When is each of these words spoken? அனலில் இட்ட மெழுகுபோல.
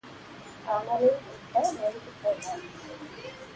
அனலில் 0.67 1.19
இட்ட 1.33 1.63
மெழுகுபோல. 1.75 2.57